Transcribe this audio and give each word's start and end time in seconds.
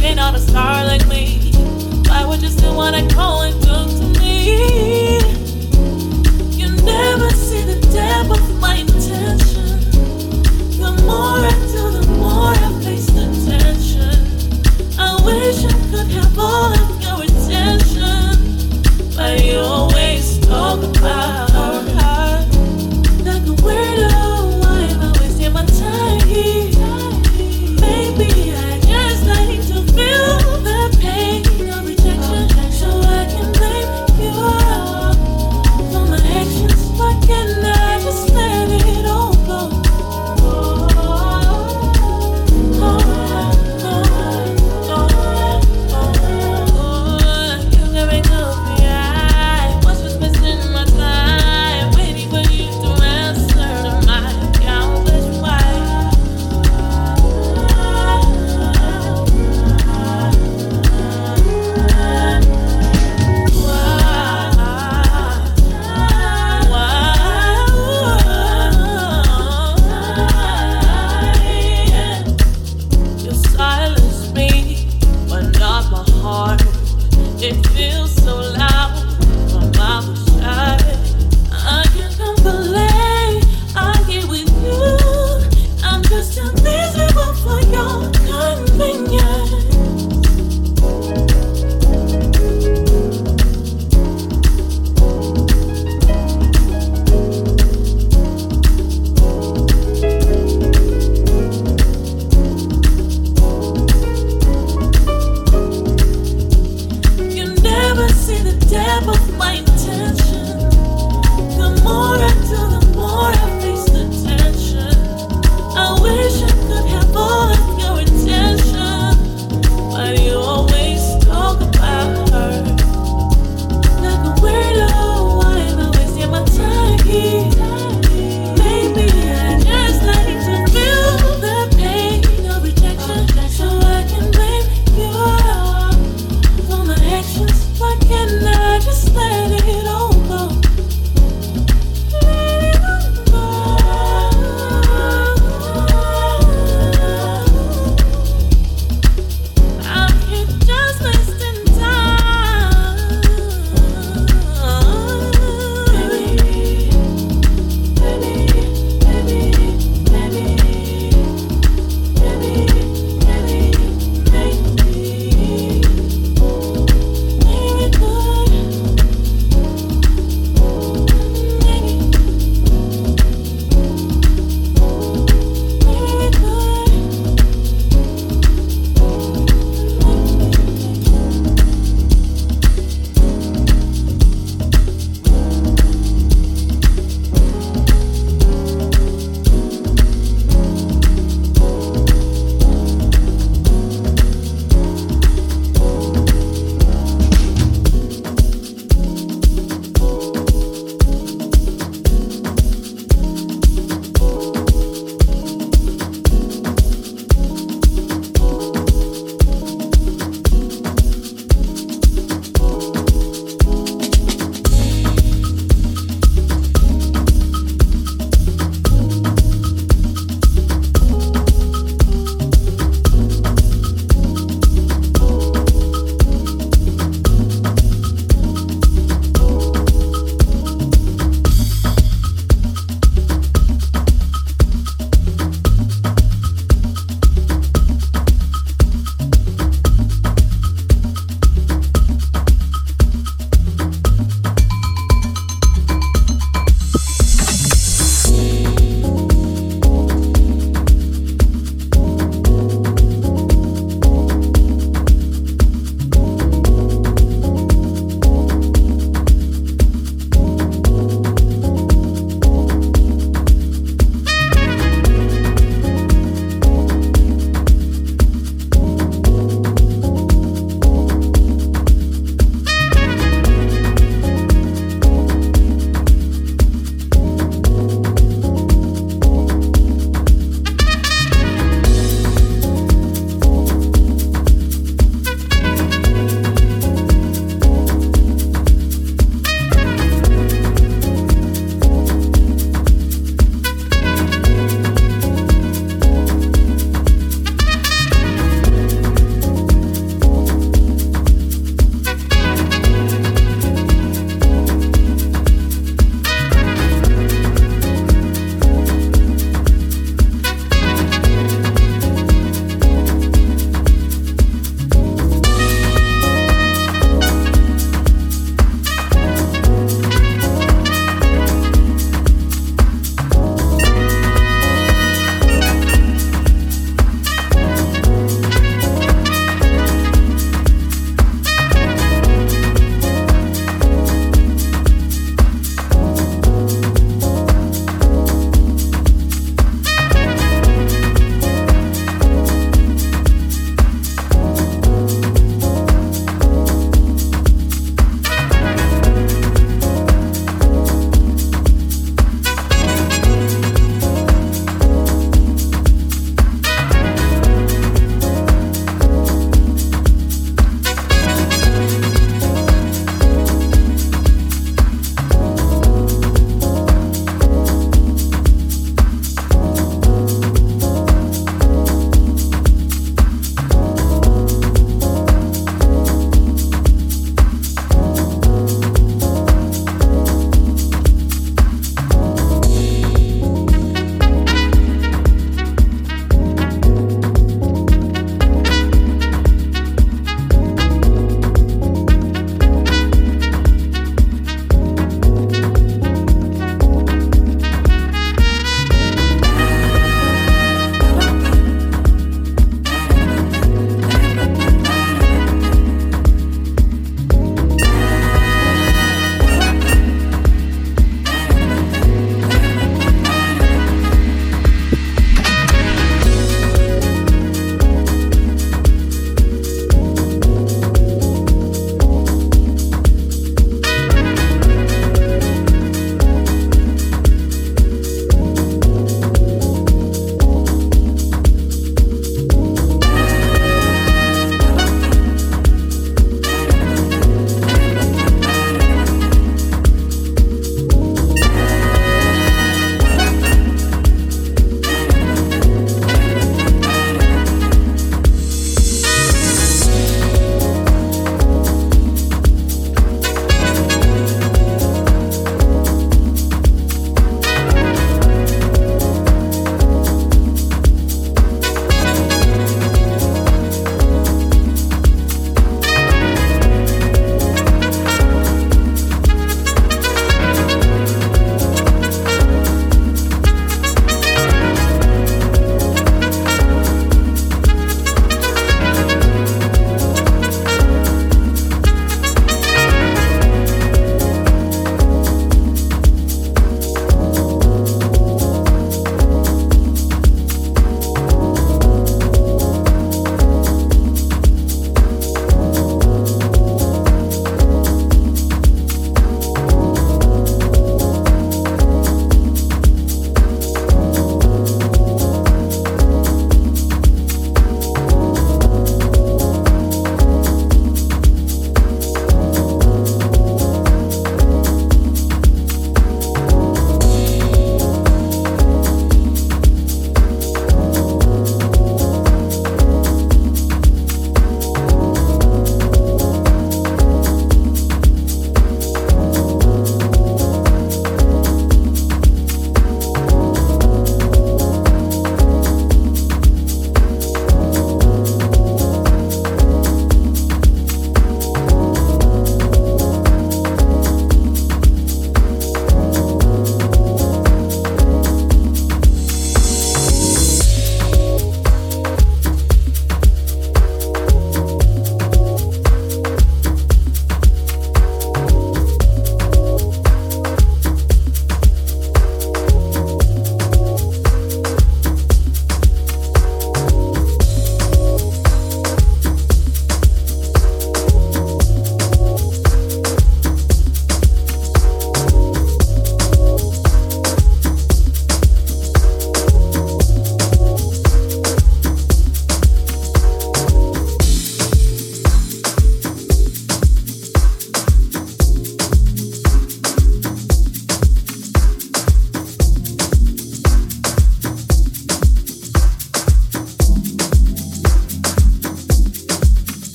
been 0.00 0.18
on 0.18 0.34
a 0.34 0.38
star 0.38 0.84
like 0.84 1.06
me. 1.08 1.52
Why 2.06 2.24
would 2.24 2.42
you 2.42 2.48
still 2.48 2.76
wanna 2.76 3.08
call 3.08 3.42
and 3.42 3.60
do? 3.62 4.07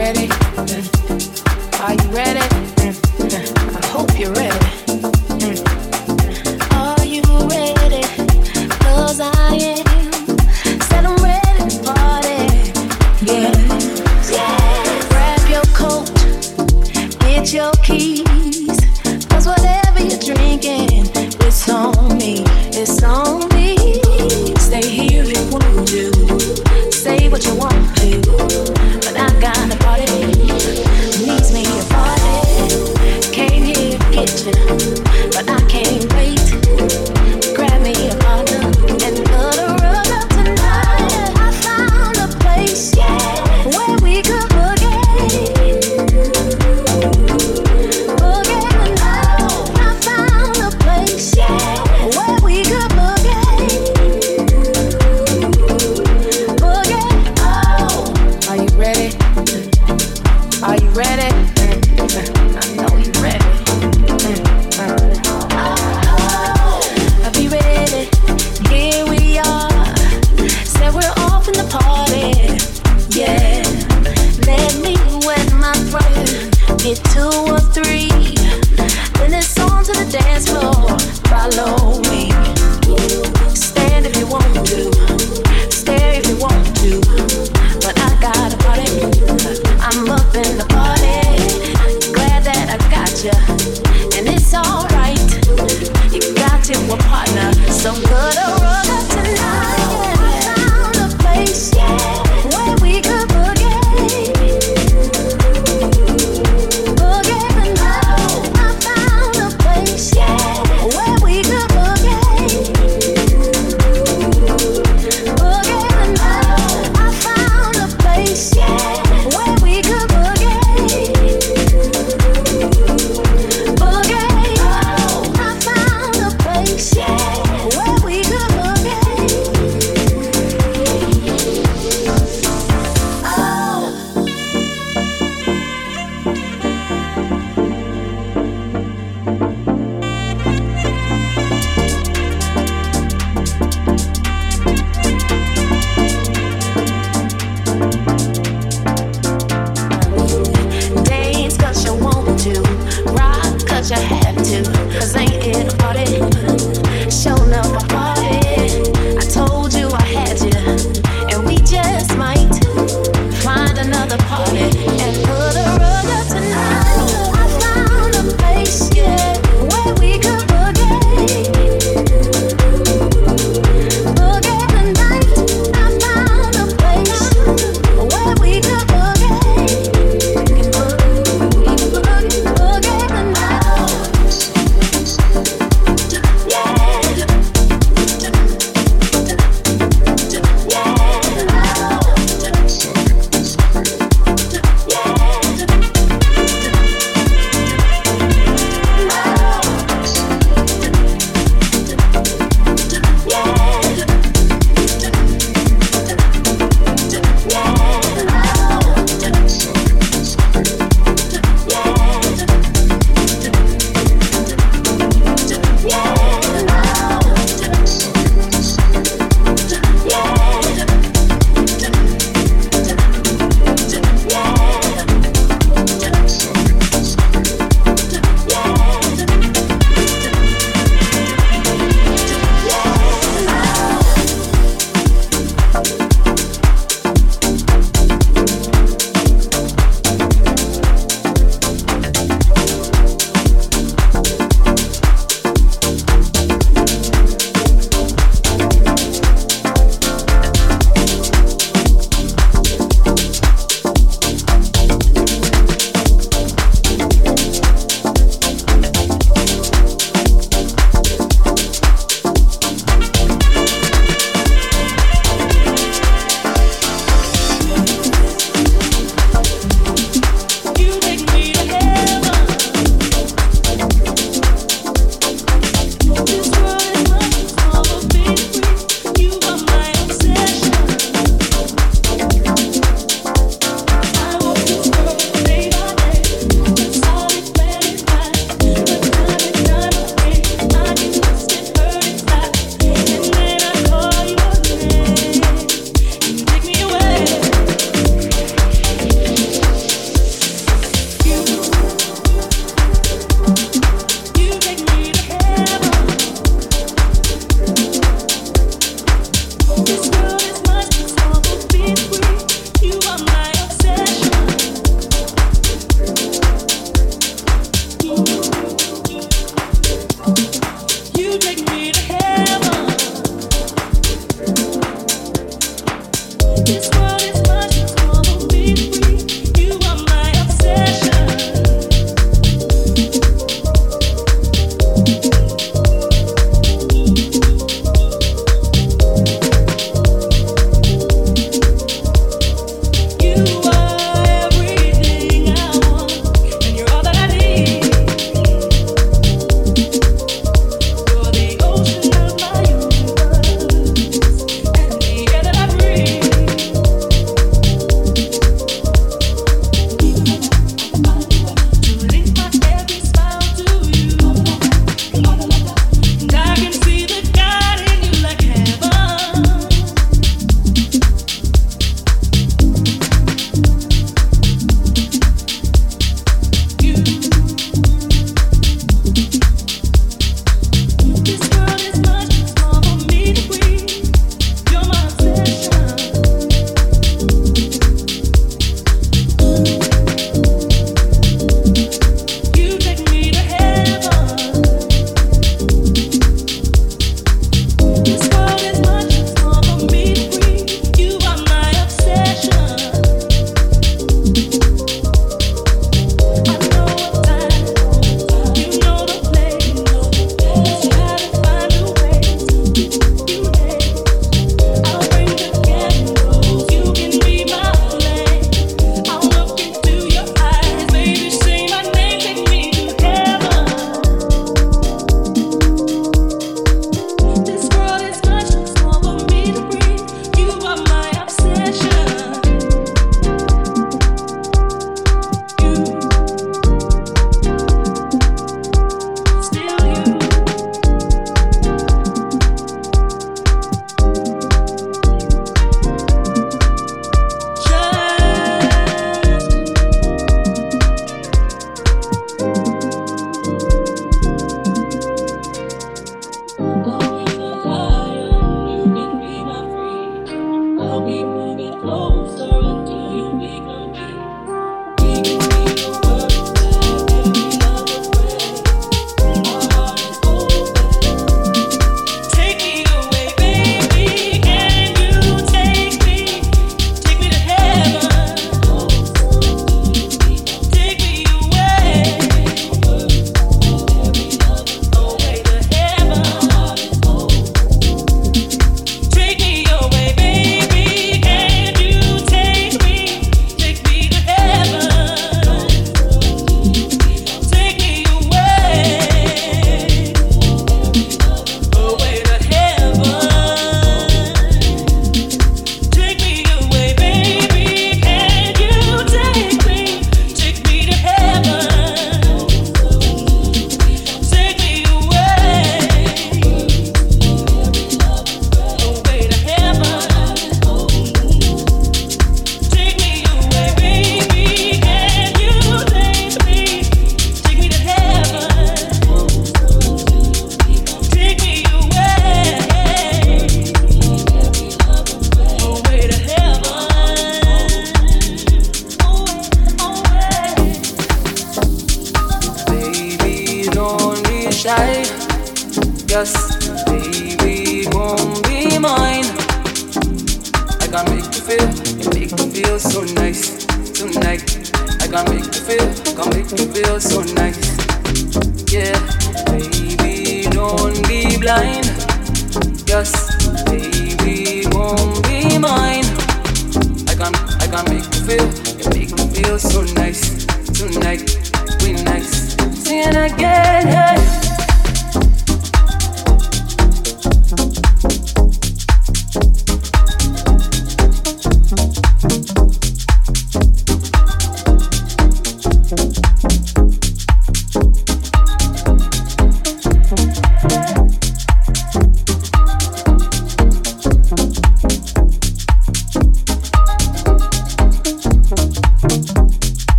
ready? 0.00 0.30
Are 1.82 1.92
you 1.92 2.10
ready? 2.10 2.69